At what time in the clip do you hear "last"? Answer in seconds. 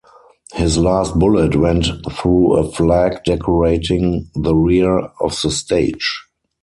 0.79-1.19